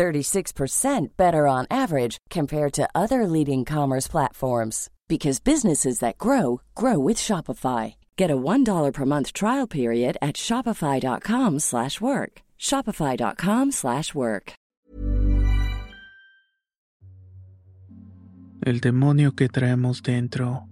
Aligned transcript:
36% 0.00 1.08
better 1.18 1.46
on 1.46 1.66
average 1.70 2.16
compared 2.30 2.72
to 2.72 2.88
other 2.94 3.26
leading 3.26 3.66
commerce 3.66 4.08
platforms 4.08 4.88
because 5.08 5.40
businesses 5.40 5.98
that 5.98 6.16
grow 6.16 6.62
grow 6.74 6.98
with 6.98 7.18
Shopify. 7.18 7.96
Get 8.16 8.30
a 8.30 8.36
$1 8.36 8.94
per 8.94 9.04
month 9.04 9.34
trial 9.34 9.66
period 9.66 10.16
at 10.22 10.36
shopify.com/work. 10.36 12.42
shopify.com/work. 12.58 14.52
El 18.62 18.80
demonio 18.80 19.34
que 19.34 19.48
traemos 19.48 20.02
dentro. 20.02 20.66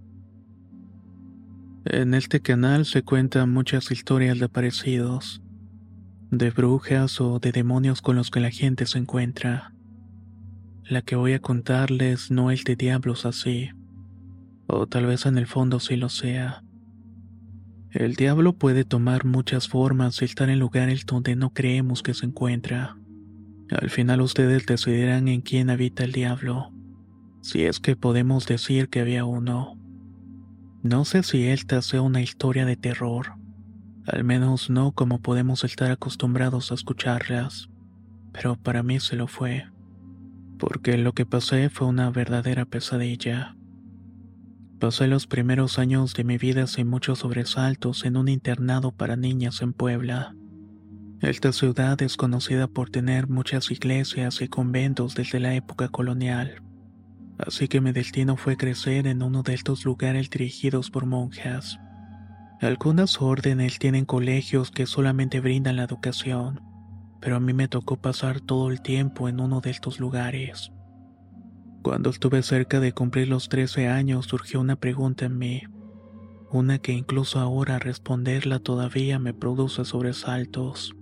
En 1.85 2.13
este 2.13 2.41
canal 2.41 2.85
se 2.85 3.03
cuentan 3.03 3.51
muchas 3.51 3.91
historias 3.91 4.39
de 4.39 4.45
aparecidos, 4.45 5.41
de 6.31 6.51
brujas 6.51 7.19
o 7.21 7.39
de 7.39 7.51
demonios 7.51 8.01
con 8.01 8.15
los 8.15 8.29
que 8.29 8.39
la 8.39 8.51
gente 8.51 8.85
se 8.85 8.99
encuentra. 8.99 9.73
La 10.83 11.01
que 11.01 11.15
voy 11.15 11.33
a 11.33 11.39
contarles 11.39 12.29
no 12.29 12.51
es 12.51 12.63
de 12.63 12.75
diablos 12.75 13.25
así, 13.25 13.69
o 14.67 14.87
tal 14.87 15.07
vez 15.07 15.25
en 15.25 15.37
el 15.37 15.47
fondo 15.47 15.79
sí 15.79 15.95
lo 15.95 16.09
sea. 16.09 16.63
El 17.91 18.15
diablo 18.15 18.53
puede 18.53 18.85
tomar 18.85 19.25
muchas 19.25 19.67
formas 19.67 20.21
y 20.21 20.25
estar 20.25 20.49
en 20.49 20.59
lugares 20.59 21.05
donde 21.07 21.35
no 21.35 21.51
creemos 21.51 22.03
que 22.03 22.13
se 22.13 22.27
encuentra. 22.27 22.95
Al 23.71 23.89
final 23.89 24.21
ustedes 24.21 24.65
decidirán 24.67 25.27
en 25.27 25.41
quién 25.41 25.71
habita 25.71 26.03
el 26.03 26.11
diablo, 26.11 26.71
si 27.41 27.63
es 27.63 27.79
que 27.79 27.95
podemos 27.95 28.45
decir 28.45 28.89
que 28.89 28.99
había 28.99 29.25
uno. 29.25 29.79
No 30.83 31.05
sé 31.05 31.23
si 31.23 31.47
esta 31.47 31.81
sea 31.81 32.01
una 32.03 32.21
historia 32.21 32.65
de 32.65 32.75
terror, 32.75 33.38
al 34.11 34.23
menos 34.23 34.69
no 34.69 34.91
como 34.91 35.19
podemos 35.19 35.63
estar 35.63 35.91
acostumbrados 35.91 36.71
a 36.71 36.75
escucharlas, 36.75 37.69
pero 38.31 38.55
para 38.55 38.83
mí 38.83 38.99
se 38.99 39.15
lo 39.15 39.27
fue, 39.27 39.67
porque 40.57 40.97
lo 40.97 41.13
que 41.13 41.25
pasé 41.25 41.69
fue 41.69 41.87
una 41.87 42.09
verdadera 42.09 42.65
pesadilla. 42.65 43.55
Pasé 44.79 45.07
los 45.07 45.27
primeros 45.27 45.77
años 45.77 46.13
de 46.13 46.23
mi 46.23 46.37
vida 46.37 46.65
sin 46.65 46.87
muchos 46.87 47.19
sobresaltos 47.19 48.05
en 48.05 48.15
un 48.17 48.29
internado 48.29 48.91
para 48.91 49.15
niñas 49.15 49.61
en 49.61 49.73
Puebla. 49.73 50.35
Esta 51.21 51.51
ciudad 51.51 52.01
es 52.01 52.15
conocida 52.15 52.67
por 52.67 52.89
tener 52.89 53.27
muchas 53.27 53.71
iglesias 53.71 54.41
y 54.41 54.47
conventos 54.47 55.15
desde 55.15 55.39
la 55.39 55.53
época 55.53 55.89
colonial. 55.89 56.63
Así 57.37 57.67
que 57.67 57.81
mi 57.81 57.91
destino 57.91 58.37
fue 58.37 58.55
crecer 58.55 59.05
en 59.05 59.21
uno 59.21 59.43
de 59.43 59.53
estos 59.53 59.83
lugares 59.83 60.29
dirigidos 60.29 60.89
por 60.89 61.05
monjas. 61.05 61.77
Algunas 62.61 63.21
órdenes 63.21 63.79
tienen 63.79 64.03
colegios 64.03 64.69
que 64.69 64.85
solamente 64.85 65.39
brindan 65.39 65.77
la 65.77 65.83
educación, 65.83 66.61
pero 67.21 67.37
a 67.37 67.39
mí 67.39 67.53
me 67.53 67.69
tocó 67.69 67.95
pasar 67.95 68.41
todo 68.41 68.69
el 68.69 68.81
tiempo 68.81 69.29
en 69.29 69.39
uno 69.39 69.61
de 69.61 69.69
estos 69.69 69.99
lugares. 70.01 70.71
Cuando 71.81 72.09
estuve 72.09 72.43
cerca 72.43 72.81
de 72.81 72.91
cumplir 72.91 73.29
los 73.29 73.47
13 73.47 73.87
años 73.87 74.25
surgió 74.25 74.59
una 74.59 74.75
pregunta 74.75 75.25
en 75.25 75.37
mí, 75.37 75.61
una 76.51 76.79
que 76.79 76.91
incluso 76.91 77.39
ahora 77.39 77.79
responderla 77.79 78.59
todavía 78.59 79.19
me 79.19 79.33
produce 79.33 79.85
sobresaltos, 79.85 80.93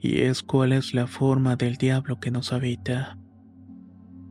y 0.00 0.20
es 0.20 0.42
cuál 0.42 0.72
es 0.72 0.92
la 0.92 1.06
forma 1.06 1.56
del 1.56 1.76
diablo 1.76 2.20
que 2.20 2.30
nos 2.30 2.52
habita. 2.52 3.16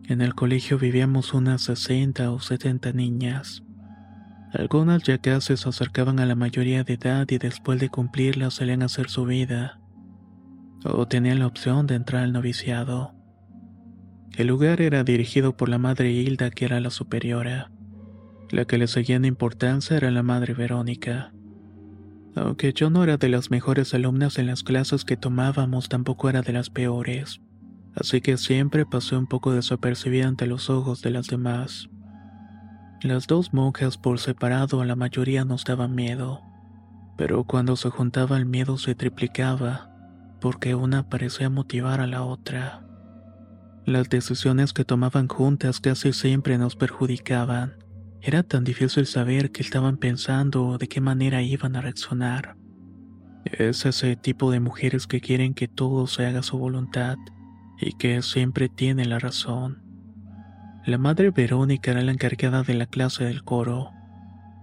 En 0.03 0.21
el 0.21 0.35
colegio 0.35 0.77
vivíamos 0.77 1.33
unas 1.33 1.63
60 1.63 2.29
o 2.29 2.39
70 2.39 2.91
niñas. 2.91 3.63
Algunas 4.53 5.01
ya 5.01 5.17
casi 5.17 5.57
se 5.57 5.67
acercaban 5.67 6.19
a 6.19 6.27
la 6.27 6.35
mayoría 6.35 6.83
de 6.83 6.93
edad 6.93 7.27
y 7.29 7.39
después 7.39 7.79
de 7.79 7.89
cumplirla 7.89 8.51
salían 8.51 8.83
a 8.83 8.85
hacer 8.85 9.09
su 9.09 9.25
vida, 9.25 9.79
o 10.85 11.07
tenían 11.07 11.39
la 11.39 11.47
opción 11.47 11.87
de 11.87 11.95
entrar 11.95 12.23
al 12.23 12.33
noviciado. 12.33 13.15
El 14.37 14.47
lugar 14.47 14.79
era 14.79 15.03
dirigido 15.03 15.57
por 15.57 15.69
la 15.69 15.79
madre 15.79 16.11
Hilda, 16.11 16.51
que 16.51 16.65
era 16.65 16.79
la 16.79 16.91
superiora. 16.91 17.71
La 18.51 18.65
que 18.65 18.77
le 18.77 18.87
seguía 18.87 19.15
en 19.15 19.25
importancia 19.25 19.97
era 19.97 20.11
la 20.11 20.21
madre 20.21 20.53
Verónica. 20.53 21.33
Aunque 22.35 22.73
yo 22.73 22.91
no 22.91 23.03
era 23.03 23.17
de 23.17 23.29
las 23.29 23.49
mejores 23.49 23.93
alumnas 23.95 24.37
en 24.37 24.47
las 24.47 24.61
clases 24.61 25.03
que 25.03 25.17
tomábamos, 25.17 25.89
tampoco 25.89 26.29
era 26.29 26.43
de 26.43 26.53
las 26.53 26.69
peores. 26.69 27.41
Así 27.95 28.21
que 28.21 28.37
siempre 28.37 28.85
pasé 28.85 29.15
un 29.15 29.27
poco 29.27 29.51
desapercibida 29.51 30.27
ante 30.27 30.45
los 30.45 30.69
ojos 30.69 31.01
de 31.01 31.11
las 31.11 31.27
demás. 31.27 31.89
Las 33.03 33.27
dos 33.27 33.53
monjas 33.53 33.97
por 33.97 34.17
separado 34.17 34.79
a 34.79 34.85
la 34.85 34.95
mayoría 34.95 35.43
nos 35.43 35.65
daban 35.65 35.93
miedo, 35.93 36.41
pero 37.17 37.43
cuando 37.43 37.75
se 37.75 37.89
juntaba 37.89 38.37
el 38.37 38.45
miedo 38.45 38.77
se 38.77 38.95
triplicaba, 38.95 39.89
porque 40.39 40.73
una 40.73 41.09
parecía 41.09 41.49
motivar 41.49 41.99
a 41.99 42.07
la 42.07 42.23
otra. 42.23 42.87
Las 43.85 44.07
decisiones 44.07 44.71
que 44.71 44.85
tomaban 44.85 45.27
juntas 45.27 45.81
casi 45.81 46.13
siempre 46.13 46.57
nos 46.57 46.77
perjudicaban. 46.77 47.73
Era 48.21 48.41
tan 48.41 48.63
difícil 48.63 49.05
saber 49.05 49.51
qué 49.51 49.63
estaban 49.63 49.97
pensando 49.97 50.65
o 50.65 50.77
de 50.77 50.87
qué 50.87 51.01
manera 51.01 51.41
iban 51.41 51.75
a 51.75 51.81
reaccionar. 51.81 52.55
Es 53.43 53.85
ese 53.85 54.15
tipo 54.15 54.49
de 54.49 54.61
mujeres 54.61 55.07
que 55.07 55.19
quieren 55.19 55.53
que 55.53 55.67
todo 55.67 56.07
se 56.07 56.25
haga 56.25 56.41
su 56.41 56.57
voluntad 56.57 57.17
y 57.81 57.97
que 57.97 58.21
siempre 58.21 58.69
tienen 58.69 59.09
la 59.09 59.19
razón. 59.19 59.82
La 60.85 60.97
madre 60.97 61.31
Verónica 61.31 61.91
era 61.91 62.01
la 62.01 62.11
encargada 62.11 62.61
de 62.61 62.73
la 62.73 62.85
clase 62.87 63.23
del 63.23 63.45
coro. 63.45 63.91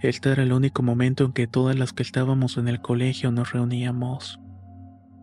Este 0.03 0.31
era 0.31 0.42
el 0.42 0.53
único 0.53 0.82
momento 0.82 1.25
en 1.25 1.32
que 1.32 1.47
todas 1.47 1.78
las 1.78 1.94
que 1.94 2.03
estábamos 2.03 2.58
en 2.58 2.69
el 2.69 2.82
colegio 2.82 3.32
nos 3.32 3.53
reuníamos, 3.53 4.38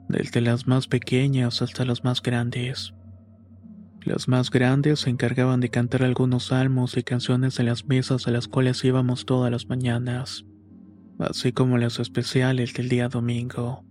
desde 0.10 0.42
las 0.42 0.66
más 0.66 0.88
pequeñas 0.88 1.62
hasta 1.62 1.86
las 1.86 2.04
más 2.04 2.24
grandes. 2.24 2.96
Las 4.02 4.28
más 4.28 4.50
grandes 4.50 5.02
se 5.02 5.12
encargaban 5.12 5.60
de 5.60 5.70
cantar 5.70 6.02
algunos 6.02 6.46
salmos 6.46 6.98
y 6.98 7.04
canciones 7.04 7.60
en 7.60 7.68
las 7.68 7.86
mesas 7.86 8.28
a 8.28 8.32
las 8.32 8.48
cuales 8.48 8.84
íbamos 8.84 9.28
todas 9.28 9.52
las 9.52 9.68
mañanas, 9.68 10.46
así 11.20 11.52
como 11.52 11.78
las 11.78 12.00
especiales 12.00 12.74
del 12.74 12.90
día 12.90 13.08
domingo. 13.08 13.86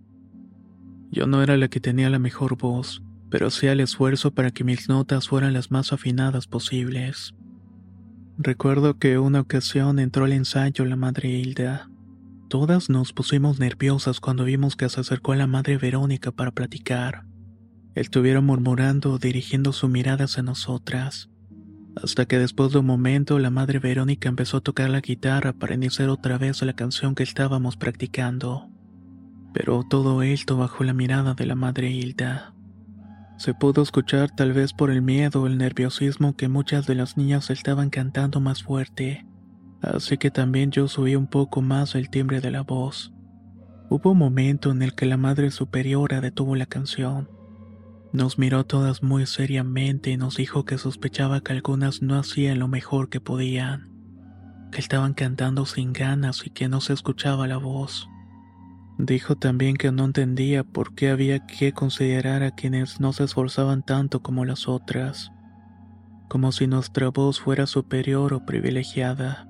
Yo 1.09 1.25
no 1.25 1.41
era 1.41 1.55
la 1.55 1.69
que 1.69 1.79
tenía 1.79 2.09
la 2.09 2.19
mejor 2.19 2.57
voz, 2.57 3.01
pero 3.29 3.47
hacía 3.47 3.73
el 3.73 3.79
esfuerzo 3.79 4.31
para 4.31 4.51
que 4.51 4.63
mis 4.63 4.89
notas 4.89 5.27
fueran 5.27 5.53
las 5.53 5.71
más 5.71 5.93
afinadas 5.93 6.47
posibles. 6.47 7.33
Recuerdo 8.37 8.97
que 8.99 9.17
una 9.17 9.41
ocasión 9.41 9.99
entró 9.99 10.25
al 10.25 10.33
ensayo 10.33 10.85
la 10.85 10.95
madre 10.95 11.29
Hilda. 11.29 11.89
Todas 12.49 12.89
nos 12.89 13.11
pusimos 13.11 13.59
nerviosas 13.59 14.19
cuando 14.19 14.45
vimos 14.45 14.75
que 14.75 14.87
se 14.89 15.01
acercó 15.01 15.33
a 15.33 15.37
la 15.37 15.47
madre 15.47 15.77
Verónica 15.77 16.31
para 16.31 16.51
platicar. 16.51 17.25
Estuvieron 17.95 18.45
murmurando, 18.45 19.17
dirigiendo 19.17 19.73
su 19.73 19.87
mirada 19.87 20.25
hacia 20.25 20.43
nosotras. 20.43 21.29
Hasta 22.01 22.27
que 22.27 22.37
después 22.37 22.71
de 22.71 22.77
un 22.79 22.85
momento 22.85 23.39
la 23.39 23.49
madre 23.49 23.79
Verónica 23.79 24.29
empezó 24.29 24.57
a 24.57 24.61
tocar 24.61 24.91
la 24.91 25.01
guitarra 25.01 25.53
para 25.53 25.73
iniciar 25.73 26.09
otra 26.09 26.37
vez 26.37 26.61
la 26.61 26.73
canción 26.73 27.15
que 27.15 27.23
estábamos 27.23 27.75
practicando. 27.75 28.69
Pero 29.51 29.83
todo 29.89 30.21
esto 30.21 30.57
bajo 30.57 30.83
la 30.83 30.93
mirada 30.93 31.33
de 31.33 31.47
la 31.47 31.55
madre 31.55 31.89
Hilda. 31.89 32.53
Se 33.37 33.53
pudo 33.53 33.81
escuchar 33.81 34.31
tal 34.31 34.53
vez 34.53 34.73
por 34.73 34.89
el 34.89 35.01
miedo 35.01 35.43
o 35.43 35.47
el 35.47 35.57
nerviosismo 35.57 36.35
que 36.35 36.47
muchas 36.47 36.87
de 36.87 36.95
las 36.95 37.17
niñas 37.17 37.49
estaban 37.49 37.89
cantando 37.89 38.39
más 38.39 38.63
fuerte, 38.63 39.25
así 39.81 40.17
que 40.17 40.31
también 40.31 40.71
yo 40.71 40.87
subí 40.87 41.15
un 41.15 41.27
poco 41.27 41.61
más 41.61 41.95
el 41.95 42.09
timbre 42.09 42.41
de 42.41 42.51
la 42.51 42.61
voz. 42.61 43.13
Hubo 43.89 44.11
un 44.11 44.17
momento 44.17 44.71
en 44.71 44.81
el 44.81 44.95
que 44.95 45.05
la 45.05 45.17
madre 45.17 45.51
superiora 45.51 46.19
detuvo 46.19 46.55
la 46.55 46.65
canción 46.65 47.29
nos 48.13 48.39
miró 48.39 48.65
todas 48.65 49.03
muy 49.03 49.25
seriamente 49.25 50.11
y 50.11 50.17
nos 50.17 50.37
dijo 50.37 50.65
que 50.65 50.77
sospechaba 50.77 51.41
que 51.41 51.53
algunas 51.53 52.01
no 52.01 52.17
hacían 52.17 52.59
lo 52.59 52.67
mejor 52.67 53.09
que 53.09 53.19
podían, 53.19 53.91
que 54.71 54.79
estaban 54.79 55.13
cantando 55.13 55.65
sin 55.65 55.93
ganas 55.93 56.45
y 56.45 56.49
que 56.49 56.69
no 56.69 56.79
se 56.81 56.93
escuchaba 56.93 57.47
la 57.47 57.57
voz. 57.57 58.09
Dijo 58.97 59.35
también 59.35 59.77
que 59.77 59.91
no 59.91 60.05
entendía 60.05 60.63
por 60.63 60.95
qué 60.95 61.09
había 61.09 61.45
que 61.45 61.71
considerar 61.71 62.41
a 62.41 62.51
quienes 62.51 62.99
no 62.99 63.13
se 63.13 63.25
esforzaban 63.25 63.83
tanto 63.83 64.23
como 64.23 64.43
las 64.43 64.67
otras, 64.67 65.31
como 66.27 66.51
si 66.51 66.65
nuestra 66.65 67.09
voz 67.09 67.39
fuera 67.39 67.67
superior 67.67 68.33
o 68.33 68.45
privilegiada, 68.45 69.47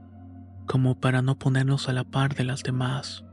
como 0.67 0.99
para 0.99 1.21
no 1.21 1.39
ponernos 1.39 1.87
a 1.87 1.93
la 1.93 2.03
par 2.03 2.35
de 2.35 2.43
las 2.43 2.61
demás. 2.61 3.23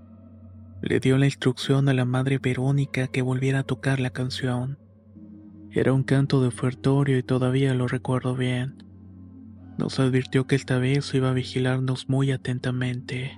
Le 0.82 1.00
dio 1.00 1.18
la 1.18 1.26
instrucción 1.26 1.88
a 1.88 1.94
la 1.94 2.04
madre 2.04 2.38
Verónica 2.38 3.08
que 3.08 3.22
volviera 3.22 3.60
a 3.60 3.64
tocar 3.64 3.98
la 3.98 4.10
canción. 4.10 4.78
Era 5.72 5.92
un 5.92 6.04
canto 6.04 6.40
de 6.40 6.48
ofertorio 6.48 7.18
y 7.18 7.24
todavía 7.24 7.74
lo 7.74 7.88
recuerdo 7.88 8.36
bien. 8.36 8.84
Nos 9.78 9.98
advirtió 9.98 10.46
que 10.46 10.54
esta 10.54 10.78
vez 10.78 11.12
iba 11.12 11.30
a 11.30 11.34
vigilarnos 11.34 12.08
muy 12.08 12.30
atentamente, 12.30 13.36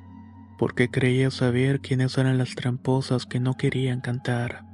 porque 0.59 0.91
creía 0.91 1.31
saber 1.31 1.81
quiénes 1.81 2.17
eran 2.19 2.39
las 2.39 2.55
tramposas 2.55 3.27
que 3.27 3.41
no 3.41 3.57
querían 3.57 4.01
cantar. 4.01 4.65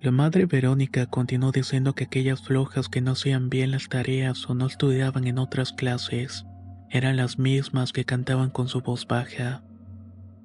La 0.00 0.10
madre 0.10 0.46
Verónica 0.46 1.06
continuó 1.06 1.52
diciendo 1.52 1.94
que 1.94 2.04
aquellas 2.04 2.42
flojas 2.42 2.88
que 2.88 3.00
no 3.00 3.12
hacían 3.12 3.50
bien 3.50 3.70
las 3.70 3.88
tareas 3.88 4.48
o 4.50 4.54
no 4.54 4.66
estudiaban 4.66 5.26
en 5.26 5.38
otras 5.38 5.72
clases 5.72 6.44
eran 6.90 7.16
las 7.16 7.38
mismas 7.38 7.92
que 7.92 8.04
cantaban 8.04 8.50
con 8.50 8.68
su 8.68 8.80
voz 8.80 9.06
baja. 9.06 9.62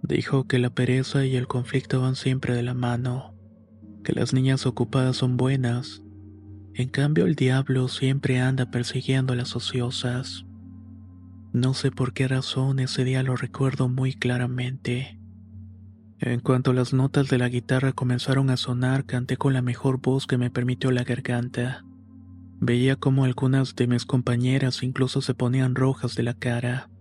Dijo 0.03 0.47
que 0.47 0.59
la 0.59 0.69
pereza 0.69 1.25
y 1.25 1.35
el 1.35 1.47
conflicto 1.47 2.01
van 2.01 2.15
siempre 2.15 2.53
de 2.55 2.63
la 2.63 2.73
mano, 2.73 3.33
que 4.03 4.13
las 4.13 4.33
niñas 4.33 4.65
ocupadas 4.65 5.17
son 5.17 5.37
buenas, 5.37 6.03
en 6.77 6.89
cambio 6.89 7.25
el 7.25 7.35
diablo 7.35 7.87
siempre 7.87 8.39
anda 8.39 8.69
persiguiendo 8.69 9.33
a 9.33 9.35
las 9.35 9.55
ociosas. 9.55 10.45
No 11.57 11.73
sé 11.73 11.89
por 11.89 12.13
qué 12.13 12.27
razón 12.27 12.77
ese 12.77 13.03
día 13.03 13.23
lo 13.23 13.35
recuerdo 13.35 13.89
muy 13.89 14.13
claramente. 14.13 15.17
En 16.19 16.39
cuanto 16.39 16.71
las 16.71 16.93
notas 16.93 17.29
de 17.29 17.39
la 17.39 17.49
guitarra 17.49 17.93
comenzaron 17.93 18.51
a 18.51 18.57
sonar, 18.57 19.05
canté 19.05 19.37
con 19.37 19.53
la 19.53 19.63
mejor 19.63 19.99
voz 19.99 20.27
que 20.27 20.37
me 20.37 20.51
permitió 20.51 20.91
la 20.91 21.03
garganta. 21.03 21.83
Veía 22.59 22.95
como 22.95 23.23
algunas 23.23 23.75
de 23.75 23.87
mis 23.87 24.05
compañeras 24.05 24.83
incluso 24.83 25.19
se 25.21 25.33
ponían 25.33 25.73
rojas 25.73 26.13
de 26.13 26.21
la 26.21 26.35
cara. 26.35 26.91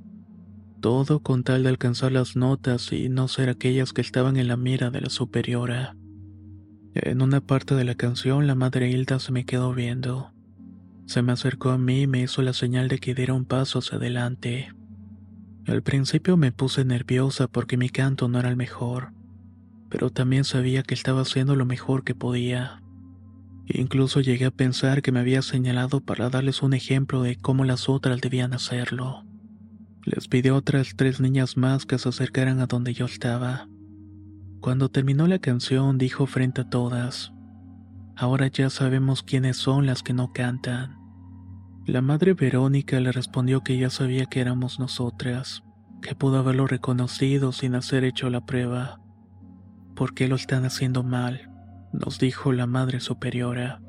Todo 0.81 1.21
con 1.21 1.45
tal 1.45 1.63
de 1.63 1.69
alcanzar 1.69 2.13
las 2.13 2.35
notas 2.35 2.91
y 2.95 3.11
no 3.11 3.29
ser 3.29 3.51
aquellas 3.51 3.93
que 3.93 4.01
estaban 4.01 4.39
en 4.39 4.49
la 4.49 4.57
mira 4.57 4.89
de 4.89 5.03
la 5.03 5.11
superiora. 5.11 5.97
En 6.95 7.21
una 7.21 7.43
parte 7.43 7.75
de 7.75 7.85
la 7.85 7.95
canción 7.95 8.47
la 8.47 8.55
madre 8.55 8.89
Hilda 8.89 9.19
se 9.19 9.33
me 9.33 9.45
quedó 9.45 9.75
viendo. 9.75 10.33
Se 11.07 11.23
me 11.23 11.33
acercó 11.33 11.71
a 11.71 11.79
mí 11.79 12.03
y 12.03 12.07
me 12.07 12.21
hizo 12.21 12.43
la 12.43 12.53
señal 12.53 12.89
de 12.89 12.99
que 12.99 13.15
diera 13.15 13.33
un 13.33 13.45
paso 13.45 13.79
hacia 13.79 13.97
adelante. 13.97 14.73
Al 15.67 15.83
principio 15.83 16.37
me 16.37 16.53
puse 16.53 16.85
nerviosa 16.85 17.47
porque 17.47 17.77
mi 17.77 17.89
canto 17.89 18.29
no 18.29 18.39
era 18.39 18.49
el 18.49 18.57
mejor, 18.57 19.13
pero 19.89 20.11
también 20.11 20.45
sabía 20.45 20.83
que 20.83 20.95
estaba 20.95 21.23
haciendo 21.23 21.55
lo 21.55 21.65
mejor 21.65 22.05
que 22.05 22.15
podía. 22.15 22.83
Incluso 23.67 24.21
llegué 24.21 24.45
a 24.47 24.51
pensar 24.51 25.03
que 25.03 25.13
me 25.13 25.21
había 25.21 25.43
señalado 25.43 26.01
para 26.01 26.29
darles 26.29 26.63
un 26.63 26.75
ejemplo 26.75 27.23
de 27.23 27.37
cómo 27.37 27.65
las 27.65 27.89
otras 27.89 28.21
debían 28.21 28.53
hacerlo. 28.53 29.25
Les 30.05 30.29
pidió 30.29 30.55
a 30.55 30.59
otras 30.59 30.95
tres 30.97 31.21
niñas 31.21 31.57
más 31.57 31.87
que 31.87 31.99
se 31.99 32.09
acercaran 32.09 32.61
a 32.61 32.67
donde 32.67 32.95
yo 32.95 33.07
estaba. 33.07 33.69
Cuando 34.61 34.89
terminó 34.89 35.27
la 35.27 35.39
canción 35.39 35.99
dijo 35.99 36.27
frente 36.27 36.63
a 36.63 36.71
todas, 36.71 37.33
Ahora 38.19 38.47
ya 38.47 38.71
sabemos 38.71 39.23
quiénes 39.23 39.59
son 39.59 39.85
las 39.85 40.03
que 40.03 40.15
no 40.15 40.33
cantan. 40.33 40.96
La 41.87 42.03
madre 42.03 42.35
Verónica 42.35 42.99
le 42.99 43.13
respondió 43.13 43.63
que 43.63 43.79
ya 43.79 43.91
sabía 43.91 44.27
que 44.27 44.41
éramos 44.41 44.81
nosotras, 44.81 45.63
que 46.03 46.17
pudo 46.17 46.41
haberlo 46.41 46.67
reconocido 46.67 47.53
sin 47.53 47.77
hacer 47.77 48.03
hecho 48.03 48.29
la 48.29 48.45
prueba. 48.45 49.01
¿Por 49.95 50.13
qué 50.13 50.27
lo 50.27 50.35
están 50.35 50.65
haciendo 50.65 51.05
mal? 51.05 51.49
nos 51.93 52.19
dijo 52.19 52.53
la 52.53 52.67
madre 52.67 52.99
superiora. 52.99 53.81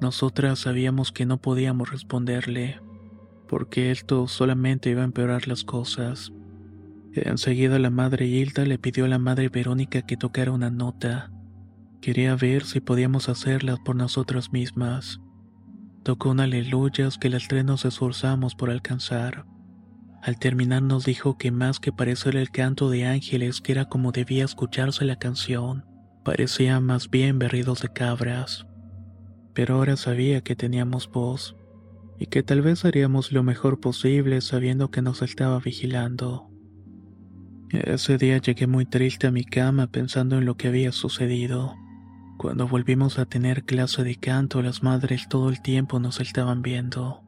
Nosotras 0.00 0.60
sabíamos 0.60 1.10
que 1.10 1.26
no 1.26 1.38
podíamos 1.38 1.90
responderle, 1.90 2.80
porque 3.48 3.90
esto 3.90 4.28
solamente 4.28 4.90
iba 4.90 5.02
a 5.02 5.06
empeorar 5.06 5.48
las 5.48 5.64
cosas. 5.64 6.32
Enseguida 7.12 7.80
la 7.80 7.90
madre 7.90 8.26
Hilda 8.26 8.64
le 8.64 8.78
pidió 8.78 9.06
a 9.06 9.08
la 9.08 9.18
madre 9.18 9.48
Verónica 9.48 10.02
que 10.02 10.16
tocara 10.16 10.52
una 10.52 10.70
nota. 10.70 11.32
Quería 12.00 12.36
ver 12.36 12.64
si 12.64 12.78
podíamos 12.78 13.28
hacerla 13.28 13.78
por 13.84 13.96
nosotras 13.96 14.52
mismas. 14.52 15.20
Tocó 16.04 16.30
un 16.30 16.40
aleluyas 16.40 17.16
que 17.16 17.30
las 17.30 17.48
tres 17.48 17.64
nos 17.64 17.86
esforzamos 17.86 18.54
por 18.54 18.70
alcanzar. 18.70 19.46
Al 20.22 20.38
terminar 20.38 20.82
nos 20.82 21.06
dijo 21.06 21.38
que 21.38 21.50
más 21.50 21.80
que 21.80 21.92
parecer 21.92 22.36
el 22.36 22.50
canto 22.50 22.90
de 22.90 23.06
ángeles 23.06 23.62
que 23.62 23.72
era 23.72 23.86
como 23.86 24.12
debía 24.12 24.44
escucharse 24.44 25.06
la 25.06 25.16
canción, 25.16 25.86
parecía 26.22 26.78
más 26.80 27.08
bien 27.08 27.38
berridos 27.38 27.80
de 27.80 27.88
cabras. 27.88 28.66
Pero 29.54 29.76
ahora 29.76 29.96
sabía 29.96 30.42
que 30.42 30.54
teníamos 30.54 31.10
voz 31.10 31.56
y 32.18 32.26
que 32.26 32.42
tal 32.42 32.60
vez 32.60 32.84
haríamos 32.84 33.32
lo 33.32 33.42
mejor 33.42 33.80
posible 33.80 34.42
sabiendo 34.42 34.90
que 34.90 35.00
nos 35.00 35.22
estaba 35.22 35.58
vigilando. 35.58 36.50
Ese 37.70 38.18
día 38.18 38.36
llegué 38.38 38.66
muy 38.66 38.84
triste 38.84 39.26
a 39.26 39.30
mi 39.30 39.44
cama 39.44 39.86
pensando 39.86 40.36
en 40.36 40.44
lo 40.44 40.58
que 40.58 40.68
había 40.68 40.92
sucedido. 40.92 41.74
Cuando 42.36 42.66
volvimos 42.68 43.18
a 43.18 43.26
tener 43.26 43.64
clase 43.64 44.02
de 44.02 44.16
canto, 44.16 44.60
las 44.60 44.82
madres 44.82 45.28
todo 45.28 45.48
el 45.48 45.62
tiempo 45.62 46.00
nos 46.00 46.20
estaban 46.20 46.62
viendo. 46.62 47.22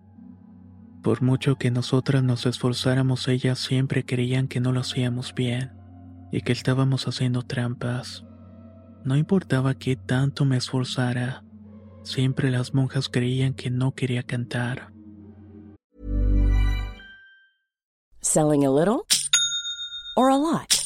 Por 1.03 1.23
mucho 1.23 1.57
que 1.57 1.71
nosotras 1.71 2.23
nos 2.25 2.47
esforzáramos, 2.47 3.29
ellas 3.29 3.61
siempre 3.61 4.05
creían 4.05 4.49
que 4.49 4.61
no 4.61 4.73
lo 4.73 4.81
hacíamos 4.81 5.35
bien 5.35 5.73
y 6.33 6.41
que 6.41 6.53
estábamos 6.53 7.07
haciendo 7.07 7.43
trampas. 7.43 8.25
No 9.05 9.17
importaba 9.17 9.75
qué 9.75 9.95
tanto 9.95 10.45
me 10.45 10.57
esforzara, 10.57 11.45
siempre 12.03 12.51
las 12.51 12.75
monjas 12.75 13.09
creían 13.09 13.55
que 13.55 13.71
no 13.71 13.95
quería 13.95 14.25
cantar. 14.25 14.93
Selling 18.21 18.67
a 18.67 18.71
little 18.71 19.07
or 20.17 20.31
a 20.31 20.37
lot? 20.37 20.86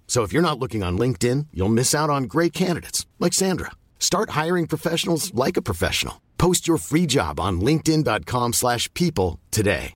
So 0.11 0.23
if 0.23 0.33
you're 0.33 0.41
not 0.41 0.59
looking 0.59 0.83
on 0.83 0.97
LinkedIn, 0.97 1.47
you'll 1.53 1.69
miss 1.69 1.95
out 1.95 2.09
on 2.09 2.23
great 2.25 2.51
candidates 2.51 3.05
like 3.17 3.31
Sandra. 3.31 3.71
Start 3.97 4.31
hiring 4.31 4.67
professionals 4.67 5.33
like 5.33 5.55
a 5.55 5.61
professional. 5.61 6.15
Post 6.37 6.67
your 6.67 6.77
free 6.77 7.05
job 7.07 7.39
on 7.39 7.61
linkedin.com/people 7.61 9.39
today. 9.51 9.93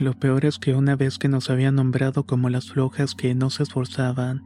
Lo 0.00 0.14
peor 0.18 0.46
es 0.46 0.58
que 0.58 0.74
una 0.74 0.96
vez 0.96 1.16
que 1.16 1.28
nos 1.28 1.48
habían 1.48 1.76
nombrado 1.76 2.26
como 2.26 2.48
las 2.48 2.72
flojas 2.72 3.14
que 3.14 3.36
no 3.36 3.50
se 3.50 3.62
esforzaban, 3.62 4.42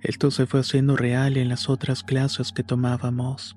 esto 0.00 0.30
se 0.30 0.46
fue 0.46 0.60
haciendo 0.60 0.94
real 0.96 1.36
en 1.38 1.48
las 1.48 1.68
otras 1.68 2.04
clases 2.04 2.52
que 2.52 2.62
tomábamos. 2.62 3.56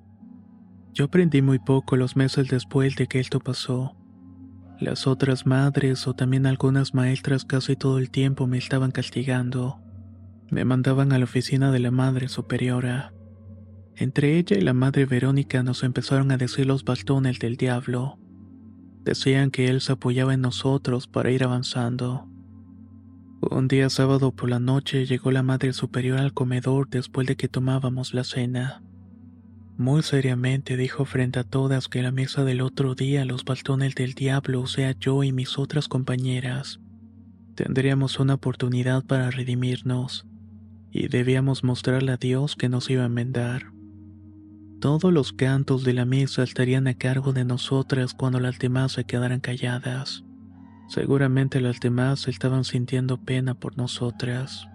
Yo 0.92 1.06
aprendí 1.06 1.44
muy 1.44 1.60
poco 1.60 1.98
los 1.98 2.16
meses 2.16 2.48
después 2.48 2.96
de 2.96 3.06
que 3.06 3.20
esto 3.20 3.40
pasó. 3.40 3.99
Las 4.80 5.08
otras 5.08 5.46
madres 5.46 6.08
o 6.08 6.14
también 6.14 6.46
algunas 6.46 6.94
maestras 6.94 7.44
casi 7.44 7.76
todo 7.76 7.98
el 7.98 8.10
tiempo 8.10 8.48
me 8.48 8.58
estaban 8.58 8.92
castigando. 8.92 9.82
Me 10.50 10.64
mandaban 10.64 11.12
a 11.12 11.18
la 11.18 11.26
oficina 11.26 11.70
de 11.72 11.80
la 11.80 11.92
madre 11.92 12.30
superiora. 12.30 13.14
Entre 13.98 14.38
ella 14.38 14.58
y 14.58 14.62
la 14.62 14.74
madre 14.74 15.06
Verónica 15.06 15.64
nos 15.64 15.84
empezaron 15.84 16.32
a 16.32 16.38
decir 16.38 16.66
los 16.66 16.86
bastones 16.86 17.40
del 17.40 17.58
diablo. 17.58 18.18
Decían 19.04 19.52
que 19.52 19.68
él 19.68 19.82
se 19.82 19.92
apoyaba 19.92 20.34
en 20.34 20.42
nosotros 20.42 21.08
para 21.08 21.32
ir 21.32 21.44
avanzando. 21.44 22.30
Un 23.42 23.68
día 23.68 23.90
sábado 23.90 24.32
por 24.32 24.50
la 24.50 24.60
noche 24.60 25.06
llegó 25.06 25.32
la 25.32 25.44
madre 25.44 25.74
superior 25.74 26.20
al 26.20 26.34
comedor 26.34 26.90
después 26.90 27.28
de 27.28 27.36
que 27.36 27.50
tomábamos 27.50 28.14
la 28.14 28.24
cena. 28.24 28.82
Muy 29.80 30.04
seriamente 30.04 30.76
dijo 30.76 31.06
frente 31.06 31.40
a 31.40 31.46
todas 31.46 31.88
que 31.88 32.02
la 32.02 32.12
mesa 32.12 32.44
del 32.44 32.60
otro 32.60 32.96
día 32.96 33.24
los 33.24 33.46
bastones 33.46 33.96
del 33.96 34.14
diablo, 34.14 34.60
o 34.60 34.68
sea 34.68 34.94
yo 35.00 35.24
y 35.24 35.32
mis 35.32 35.58
otras 35.58 35.88
compañeras, 35.88 36.82
tendríamos 37.56 38.20
una 38.20 38.34
oportunidad 38.34 39.06
para 39.06 39.32
redimirnos 39.32 40.28
y 40.92 41.08
debíamos 41.08 41.64
mostrarle 41.64 42.12
a 42.12 42.18
Dios 42.18 42.58
que 42.58 42.68
nos 42.68 42.90
iba 42.90 43.04
a 43.04 43.06
enmendar. 43.06 43.72
Todos 44.82 45.14
los 45.14 45.32
cantos 45.32 45.86
de 45.86 45.94
la 45.94 46.04
misa 46.04 46.44
estarían 46.44 46.86
a 46.88 46.96
cargo 46.96 47.32
de 47.32 47.46
nosotras 47.46 48.14
cuando 48.14 48.42
las 48.42 48.60
demás 48.60 48.92
se 48.92 49.06
quedaran 49.06 49.40
calladas. 49.40 50.26
Seguramente 50.90 51.62
las 51.62 51.80
demás 51.80 52.28
estaban 52.28 52.66
sintiendo 52.66 53.16
pena 53.16 53.54
por 53.54 53.78
nosotras. 53.78 54.68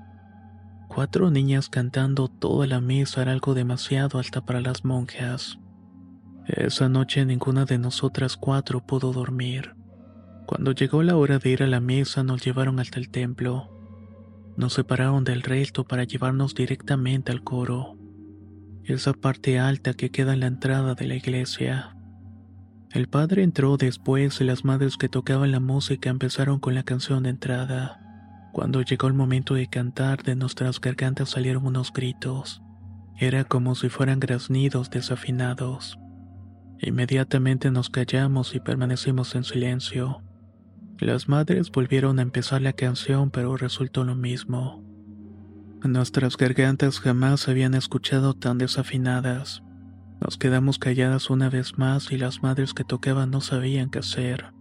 Cuatro 0.95 1.29
niñas 1.29 1.69
cantando 1.69 2.29
toda 2.29 2.69
la 2.69 2.81
misa 2.81 3.23
era 3.23 3.33
algo 3.33 3.53
demasiado 3.55 4.21
alta 4.21 4.45
para 4.45 4.61
las 4.61 4.85
monjas. 4.85 5.59
Esa 6.47 6.89
noche 6.89 7.25
ninguna 7.25 7.65
de 7.65 7.79
nosotras 7.79 8.37
cuatro 8.37 8.79
pudo 8.87 9.13
dormir. 9.13 9.75
Cuando 10.47 10.71
llegó 10.71 11.03
la 11.03 11.17
hora 11.17 11.41
de 11.41 11.51
ir 11.51 11.65
a 11.65 11.67
la 11.67 11.81
misa 11.81 12.23
nos 12.23 12.45
llevaron 12.45 12.79
hasta 12.79 13.01
el 13.01 13.09
templo. 13.09 13.71
Nos 14.57 14.75
separaron 14.75 15.25
del 15.25 15.43
resto 15.43 15.83
para 15.83 16.05
llevarnos 16.05 16.55
directamente 16.55 17.33
al 17.33 17.43
coro, 17.43 17.99
esa 18.85 19.15
parte 19.15 19.59
alta 19.59 19.95
que 19.95 20.11
queda 20.11 20.35
en 20.35 20.41
la 20.41 20.47
entrada 20.47 20.95
de 20.95 21.09
la 21.09 21.17
iglesia. 21.17 21.97
El 22.93 23.09
padre 23.09 23.43
entró 23.43 23.77
después 23.79 24.41
y 24.41 24.45
las 24.45 24.65
madres 24.65 24.97
que 24.97 25.09
tocaban 25.09 25.51
la 25.51 25.59
música 25.59 26.09
empezaron 26.09 26.61
con 26.61 26.77
la 26.77 26.85
canción 26.85 27.25
de 27.25 27.31
entrada. 27.31 28.04
Cuando 28.55 28.83
llegó 28.83 29.09
el 29.09 29.15
momento 29.15 29.55
de 29.55 29.67
cantar, 29.67 30.23
de 30.23 30.37
nuestras 30.37 30.81
gargantas 30.81 31.31
salieron 31.31 31.67
unos 31.67 31.93
gritos. 31.93 32.63
Era 33.19 33.43
como 33.43 33.75
si 33.75 33.89
fueran 33.89 34.21
graznidos 34.21 34.91
desafinados. 34.91 35.99
Inmediatamente 36.79 37.73
nos 37.73 37.91
callamos 37.91 38.55
y 38.55 38.61
permanecimos 38.61 39.35
en 39.35 39.43
silencio. 39.43 40.23
Las 41.01 41.29
madres 41.29 41.73
volvieron 41.73 42.21
a 42.21 42.23
empezar 42.23 42.63
la 42.63 42.75
canción, 42.75 43.33
pero 43.33 43.57
resultó 43.57 44.05
lo 44.05 44.15
mismo. 44.15 44.85
Nuestras 45.83 46.37
gargantas 46.37 47.01
jamás 47.01 47.49
habían 47.49 47.75
escuchado 47.75 48.35
tan 48.35 48.59
desafinadas. 48.59 49.65
Nos 50.21 50.39
quedamos 50.39 50.79
calladas 50.79 51.29
una 51.29 51.51
vez 51.51 51.77
más 51.77 52.13
y 52.13 52.19
las 52.19 52.45
madres 52.45 52.73
que 52.73 52.85
tocaban 52.85 53.33
no 53.33 53.41
sabían 53.41 53.91
qué 53.91 53.99
hacer. 53.99 54.54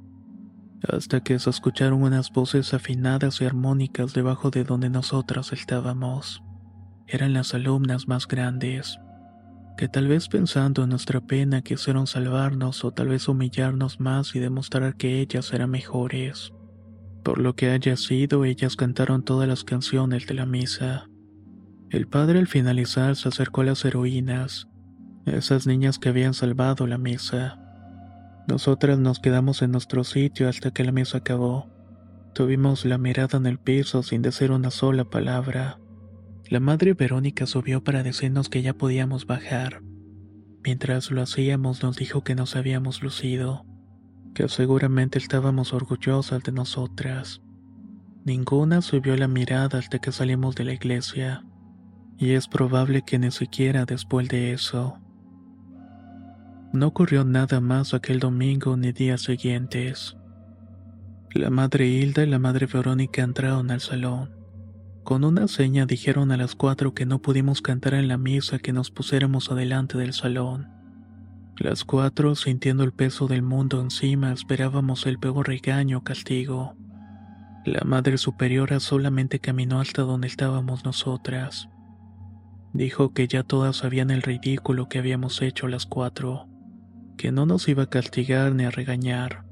Hasta 0.88 1.22
que 1.22 1.40
se 1.40 1.50
escucharon 1.50 2.04
unas 2.04 2.32
voces 2.32 2.74
afinadas 2.74 3.42
y 3.42 3.46
armónicas 3.46 4.14
debajo 4.14 4.50
de 4.50 4.64
donde 4.64 4.90
nosotras 4.90 5.54
estábamos. 5.54 6.44
Eran 7.08 7.34
las 7.34 7.54
alumnas 7.54 8.08
más 8.08 8.28
grandes 8.28 9.00
que 9.78 9.88
tal 9.88 10.08
vez 10.08 10.28
pensando 10.28 10.84
en 10.84 10.90
nuestra 10.90 11.22
pena 11.22 11.62
quisieron 11.62 12.08
salvarnos 12.08 12.84
o 12.86 12.92
tal 12.92 13.08
vez 13.08 13.28
humillarnos 13.28 14.00
más 14.00 14.36
y 14.36 14.40
demostrar 14.40 14.96
que 14.96 15.20
ellas 15.20 15.52
eran 15.54 15.72
mejores. 15.72 16.54
Por 17.24 17.40
lo 17.40 17.56
que 17.56 17.70
haya 17.70 17.96
sido, 17.98 18.46
ellas 18.46 18.76
cantaron 18.76 19.24
todas 19.24 19.48
las 19.48 19.64
canciones 19.64 20.28
de 20.28 20.34
la 20.36 20.46
misa. 20.46 21.08
El 21.90 22.08
padre 22.08 22.40
al 22.40 22.48
finalizar 22.48 23.16
se 23.16 23.30
acercó 23.30 23.62
a 23.62 23.66
las 23.66 23.86
heroínas, 23.86 24.68
esas 25.26 25.66
niñas 25.66 26.00
que 26.00 26.10
habían 26.10 26.34
salvado 26.34 26.86
la 26.86 26.98
misa. 26.98 27.60
Nosotras 28.48 29.00
nos 29.00 29.20
quedamos 29.20 29.62
en 29.62 29.72
nuestro 29.72 30.04
sitio 30.04 30.50
hasta 30.50 30.72
que 30.72 30.84
la 30.84 30.92
misa 30.92 31.20
acabó. 31.20 31.70
Tuvimos 32.34 32.84
la 32.84 32.98
mirada 32.98 33.38
en 33.38 33.46
el 33.46 33.58
piso 33.58 34.04
sin 34.04 34.22
decir 34.22 34.52
una 34.52 34.70
sola 34.70 35.06
palabra. 35.06 35.80
La 36.50 36.60
madre 36.60 36.94
Verónica 36.94 37.46
subió 37.46 37.84
para 37.84 38.04
decirnos 38.04 38.50
que 38.50 38.62
ya 38.62 38.74
podíamos 38.74 39.26
bajar. 39.26 39.82
Mientras 40.64 41.10
lo 41.12 41.22
hacíamos 41.22 41.84
nos 41.84 41.98
dijo 41.98 42.24
que 42.24 42.36
nos 42.36 42.56
habíamos 42.56 43.02
lucido, 43.02 43.66
que 44.34 44.48
seguramente 44.50 45.20
estábamos 45.20 45.74
orgullosas 45.74 46.44
de 46.44 46.52
nosotras. 46.52 47.42
Ninguna 48.26 48.82
subió 48.82 49.16
la 49.18 49.28
mirada 49.28 49.80
hasta 49.80 50.00
que 50.00 50.12
salimos 50.12 50.56
de 50.56 50.64
la 50.66 50.74
iglesia, 50.74 51.46
y 52.18 52.32
es 52.32 52.48
probable 52.48 53.04
que 53.04 53.20
ni 53.20 53.32
siquiera 53.32 53.86
después 53.86 54.30
de 54.30 54.54
eso. 54.54 55.03
No 56.74 56.88
ocurrió 56.88 57.24
nada 57.24 57.62
más 57.62 57.94
aquel 57.94 58.20
domingo 58.20 58.76
ni 58.76 58.92
días 58.92 59.22
siguientes. 59.22 60.18
La 61.32 61.52
madre 61.52 61.86
Hilda 61.86 62.24
y 62.24 62.26
la 62.26 62.40
madre 62.40 62.66
Verónica 62.66 63.22
entraron 63.22 63.70
al 63.70 63.80
salón. 63.80 64.32
Con 65.04 65.24
una 65.24 65.48
seña 65.48 65.86
dijeron 65.86 66.32
a 66.32 66.38
las 66.38 66.56
cuatro 66.56 66.96
que 66.96 67.06
no 67.06 67.22
pudimos 67.22 67.62
cantar 67.62 67.94
en 67.94 68.08
la 68.08 68.18
misa 68.18 68.58
que 68.58 68.74
nos 68.74 68.90
pusiéramos 68.90 69.52
adelante 69.52 70.00
del 70.00 70.14
salón. 70.14 70.68
Las 71.58 71.86
cuatro, 71.86 72.34
sintiendo 72.34 72.84
el 72.84 72.92
peso 72.92 73.28
del 73.28 73.44
mundo 73.44 73.80
encima, 73.80 74.34
esperábamos 74.34 75.06
el 75.06 75.20
peor 75.20 75.48
regaño 75.48 76.00
o 76.00 76.04
castigo. 76.04 76.76
La 77.66 77.82
Madre 77.86 78.18
Superiora 78.18 78.80
solamente 78.80 79.38
caminó 79.38 79.80
hasta 79.80 80.02
donde 80.02 80.26
estábamos 80.26 80.84
nosotras. 80.86 81.70
Dijo 82.74 83.14
que 83.14 83.28
ya 83.28 83.44
todas 83.44 83.78
sabían 83.78 84.10
el 84.10 84.24
ridículo 84.24 84.90
que 84.90 84.98
habíamos 84.98 85.40
hecho 85.44 85.68
las 85.68 85.86
cuatro, 85.86 86.48
que 87.18 87.32
no 87.32 87.46
nos 87.46 87.68
iba 87.68 87.84
a 87.84 87.90
castigar 87.90 88.54
ni 88.54 88.66
a 88.66 88.72
regañar, 88.72 89.44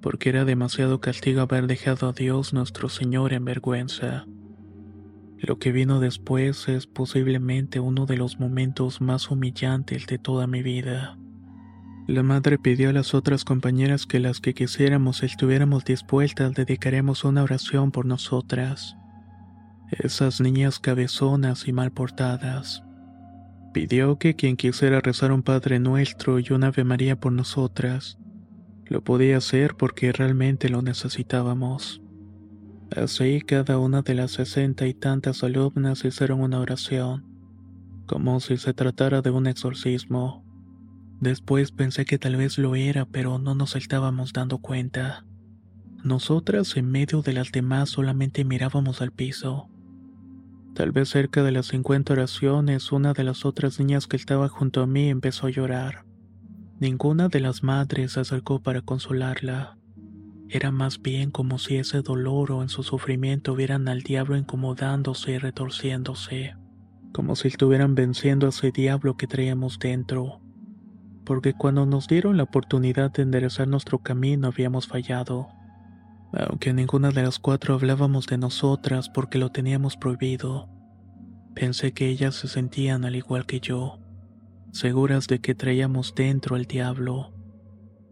porque 0.00 0.28
era 0.28 0.44
demasiado 0.44 1.00
castigo 1.00 1.40
haber 1.40 1.66
dejado 1.66 2.08
a 2.08 2.12
Dios 2.12 2.52
nuestro 2.52 2.88
Señor 2.88 3.32
en 3.32 3.44
vergüenza. 3.44 4.26
Lo 5.38 5.58
que 5.58 5.72
vino 5.72 6.00
después 6.00 6.68
es 6.68 6.86
posiblemente 6.86 7.80
uno 7.80 8.06
de 8.06 8.16
los 8.16 8.40
momentos 8.40 9.00
más 9.00 9.30
humillantes 9.30 10.06
de 10.06 10.18
toda 10.18 10.46
mi 10.46 10.62
vida. 10.62 11.18
La 12.06 12.22
madre 12.22 12.56
pidió 12.56 12.90
a 12.90 12.92
las 12.92 13.14
otras 13.14 13.44
compañeras 13.44 14.06
que 14.06 14.20
las 14.20 14.40
que 14.40 14.54
quisiéramos 14.54 15.24
estuviéramos 15.24 15.84
dispuestas 15.84 16.54
dedicaremos 16.54 17.24
una 17.24 17.42
oración 17.42 17.90
por 17.90 18.06
nosotras. 18.06 18.96
Esas 19.90 20.40
niñas 20.40 20.78
cabezonas 20.78 21.66
y 21.66 21.72
mal 21.72 21.90
portadas. 21.90 22.85
Pidió 23.76 24.16
que 24.16 24.34
quien 24.36 24.56
quisiera 24.56 25.02
rezar 25.02 25.32
un 25.32 25.42
Padre 25.42 25.78
Nuestro 25.78 26.38
y 26.38 26.46
una 26.50 26.68
Ave 26.68 26.82
María 26.82 27.20
por 27.20 27.30
nosotras, 27.30 28.16
lo 28.86 29.04
podía 29.04 29.36
hacer 29.36 29.74
porque 29.74 30.12
realmente 30.12 30.70
lo 30.70 30.80
necesitábamos. 30.80 32.00
Así 32.96 33.42
cada 33.42 33.78
una 33.78 34.00
de 34.00 34.14
las 34.14 34.30
sesenta 34.30 34.86
y 34.86 34.94
tantas 34.94 35.44
alumnas 35.44 36.06
hicieron 36.06 36.40
una 36.40 36.58
oración, 36.58 37.26
como 38.06 38.40
si 38.40 38.56
se 38.56 38.72
tratara 38.72 39.20
de 39.20 39.28
un 39.28 39.46
exorcismo. 39.46 40.42
Después 41.20 41.70
pensé 41.70 42.06
que 42.06 42.18
tal 42.18 42.36
vez 42.36 42.56
lo 42.56 42.76
era, 42.76 43.04
pero 43.04 43.38
no 43.38 43.54
nos 43.54 43.76
estábamos 43.76 44.32
dando 44.32 44.56
cuenta. 44.56 45.26
Nosotras 46.02 46.78
en 46.78 46.90
medio 46.90 47.20
de 47.20 47.34
las 47.34 47.52
demás 47.52 47.90
solamente 47.90 48.42
mirábamos 48.42 49.02
al 49.02 49.12
piso. 49.12 49.68
Tal 50.76 50.92
vez 50.92 51.08
cerca 51.08 51.42
de 51.42 51.52
las 51.52 51.68
cincuenta 51.68 52.12
oraciones, 52.12 52.92
una 52.92 53.14
de 53.14 53.24
las 53.24 53.46
otras 53.46 53.80
niñas 53.80 54.06
que 54.06 54.18
estaba 54.18 54.50
junto 54.50 54.82
a 54.82 54.86
mí 54.86 55.08
empezó 55.08 55.46
a 55.46 55.50
llorar. 55.50 56.04
Ninguna 56.78 57.28
de 57.28 57.40
las 57.40 57.62
madres 57.62 58.12
se 58.12 58.20
acercó 58.20 58.60
para 58.60 58.82
consolarla. 58.82 59.78
Era 60.50 60.72
más 60.72 61.00
bien 61.00 61.30
como 61.30 61.58
si 61.58 61.78
ese 61.78 62.02
dolor 62.02 62.52
o 62.52 62.60
en 62.60 62.68
su 62.68 62.82
sufrimiento 62.82 63.54
vieran 63.54 63.88
al 63.88 64.02
diablo 64.02 64.36
incomodándose 64.36 65.32
y 65.32 65.38
retorciéndose, 65.38 66.56
como 67.10 67.36
si 67.36 67.48
estuvieran 67.48 67.94
venciendo 67.94 68.44
a 68.44 68.50
ese 68.50 68.70
diablo 68.70 69.16
que 69.16 69.26
traíamos 69.26 69.78
dentro. 69.78 70.42
Porque 71.24 71.54
cuando 71.54 71.86
nos 71.86 72.06
dieron 72.06 72.36
la 72.36 72.42
oportunidad 72.42 73.10
de 73.12 73.22
enderezar 73.22 73.66
nuestro 73.66 74.00
camino 74.00 74.48
habíamos 74.48 74.86
fallado. 74.86 75.48
Aunque 76.32 76.72
ninguna 76.72 77.10
de 77.10 77.22
las 77.22 77.38
cuatro 77.38 77.74
hablábamos 77.74 78.26
de 78.26 78.38
nosotras 78.38 79.08
porque 79.08 79.38
lo 79.38 79.50
teníamos 79.50 79.96
prohibido, 79.96 80.68
pensé 81.54 81.92
que 81.92 82.08
ellas 82.08 82.34
se 82.34 82.48
sentían 82.48 83.04
al 83.04 83.16
igual 83.16 83.46
que 83.46 83.60
yo, 83.60 84.00
seguras 84.72 85.26
de 85.26 85.40
que 85.40 85.54
traíamos 85.54 86.14
dentro 86.14 86.56
al 86.56 86.64
diablo 86.64 87.36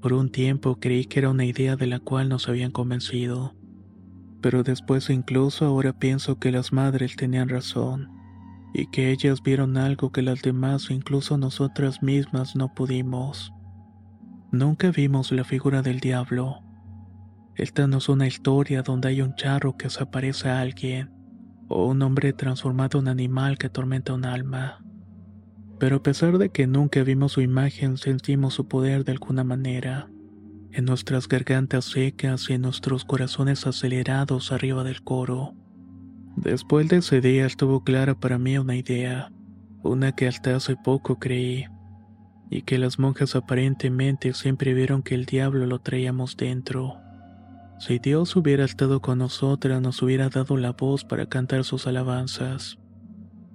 por 0.05 0.13
un 0.13 0.31
tiempo 0.31 0.79
creí 0.79 1.07
que 1.07 1.21
era 1.21 1.31
una 1.31 1.47
idea 1.47 1.77
de 1.77 1.87
la 1.87 1.99
cual 1.99 2.29
nos 2.29 2.47
habían 2.47 2.73
convencido, 2.73 3.55
pero 4.43 4.63
después 4.63 5.09
incluso 5.09 5.65
ahora 5.65 5.95
pienso 5.95 6.39
que 6.39 6.53
las 6.53 6.75
madres 6.75 7.17
tenían 7.17 7.49
razón, 7.49 8.11
y 8.75 8.91
que 8.91 9.13
ellas 9.13 9.43
vieron 9.43 9.79
algo 9.79 10.13
que 10.13 10.21
las 10.21 10.43
demás, 10.43 10.91
incluso 10.91 11.39
nosotras 11.39 12.03
mismas, 12.03 12.55
no 12.55 12.75
pudimos. 12.75 13.51
Nunca 14.53 14.91
vimos 14.91 15.33
la 15.33 15.43
figura 15.43 15.81
del 15.81 16.01
diablo. 16.01 16.63
Esta 17.57 17.87
no 17.87 17.99
es 17.99 18.09
una 18.09 18.27
historia 18.27 18.83
donde 18.83 19.09
hay 19.09 19.23
un 19.23 19.35
charro 19.35 19.77
que 19.77 19.91
se 19.91 20.03
aparece 20.03 20.49
a 20.49 20.61
alguien, 20.61 21.11
o 21.69 21.87
un 21.87 22.03
hombre 22.03 22.33
transformado 22.33 22.99
en 22.99 23.09
animal 23.09 23.59
que 23.59 23.69
atormenta 23.69 24.13
un 24.15 24.25
alma 24.25 24.85
pero 25.79 25.97
a 25.97 26.03
pesar 26.03 26.39
de 26.39 26.51
que 26.51 26.67
nunca 26.67 27.03
vimos 27.03 27.33
su 27.33 27.41
imagen, 27.41 27.97
sentimos 27.97 28.55
su 28.55 28.69
poder 28.69 29.05
de 29.05 29.13
alguna 29.13 29.45
manera. 29.45 30.09
En 30.73 30.87
nuestras 30.87 31.29
gargantas 31.29 31.85
secas 31.85 32.49
y 32.49 32.55
en 32.55 32.63
nuestros 32.63 33.05
corazones 33.05 33.67
acelerados 33.67 34.51
arriba 34.51 34.83
del 34.83 35.03
coro. 35.03 35.55
Después 36.37 36.89
de 36.89 36.97
ese 36.97 37.21
día 37.21 37.47
estuvo 37.47 37.85
clara 37.85 38.15
para 38.19 38.39
mí 38.39 38.59
una 38.59 38.77
idea, 38.77 39.31
una 39.83 40.13
que 40.13 40.27
hasta 40.27 40.57
hace 40.57 40.77
poco 40.77 41.19
creí, 41.19 41.67
y 42.51 42.63
que 42.63 42.79
las 42.79 42.99
monjas 42.99 43.37
aparentemente 43.37 44.33
siempre 44.33 44.75
vieron 44.75 45.03
que 45.03 45.15
el 45.15 45.27
diablo 45.27 45.67
lo 45.67 45.81
traíamos 45.81 46.37
dentro. 46.37 47.04
Si 47.79 47.99
Dios 47.99 48.35
hubiera 48.37 48.65
estado 48.65 49.01
con 49.01 49.19
nosotras, 49.19 49.81
nos 49.83 50.01
hubiera 50.01 50.29
dado 50.29 50.57
la 50.57 50.73
voz 50.73 51.05
para 51.05 51.27
cantar 51.27 51.65
sus 51.65 51.87
alabanzas. 51.87 52.79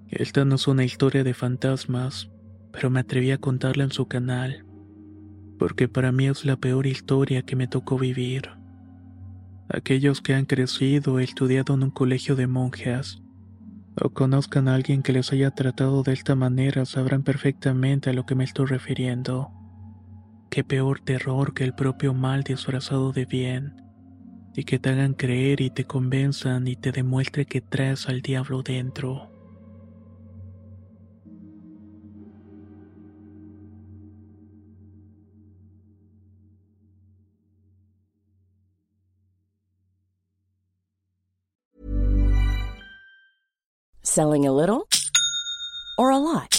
Esta 0.09 0.43
no 0.45 0.55
es 0.55 0.67
una 0.67 0.83
historia 0.83 1.23
de 1.23 1.33
fantasmas, 1.33 2.29
pero 2.71 2.89
me 2.89 2.99
atreví 2.99 3.31
a 3.31 3.37
contarla 3.37 3.83
en 3.85 3.91
su 3.91 4.07
canal, 4.07 4.65
porque 5.57 5.87
para 5.87 6.11
mí 6.11 6.27
es 6.27 6.45
la 6.45 6.57
peor 6.57 6.85
historia 6.87 7.43
que 7.43 7.55
me 7.55 7.67
tocó 7.67 7.97
vivir. 7.97 8.49
Aquellos 9.69 10.21
que 10.21 10.33
han 10.33 10.45
crecido 10.45 11.19
estudiado 11.19 11.75
en 11.75 11.83
un 11.83 11.91
colegio 11.91 12.35
de 12.35 12.47
monjas, 12.47 13.21
o 14.01 14.09
conozcan 14.09 14.67
a 14.67 14.75
alguien 14.75 15.03
que 15.03 15.13
les 15.13 15.31
haya 15.31 15.51
tratado 15.51 16.03
de 16.03 16.13
esta 16.13 16.35
manera 16.35 16.85
sabrán 16.85 17.23
perfectamente 17.23 18.09
a 18.09 18.13
lo 18.13 18.25
que 18.25 18.35
me 18.35 18.43
estoy 18.43 18.65
refiriendo. 18.67 19.51
Qué 20.49 20.63
peor 20.63 20.99
terror 20.99 21.53
que 21.53 21.63
el 21.63 21.73
propio 21.73 22.13
mal 22.13 22.43
disfrazado 22.43 23.11
de 23.11 23.25
bien, 23.25 23.88
y 24.55 24.63
que 24.63 24.79
te 24.79 24.89
hagan 24.89 25.13
creer 25.13 25.61
y 25.61 25.69
te 25.69 25.85
convenzan 25.85 26.67
y 26.67 26.75
te 26.75 26.91
demuestre 26.91 27.45
que 27.45 27.61
traes 27.61 28.07
al 28.07 28.21
diablo 28.21 28.61
dentro. 28.61 29.29
Selling 44.01 44.47
a 44.47 44.51
little 44.51 44.87
or 45.97 46.11
a 46.11 46.17
lot? 46.17 46.58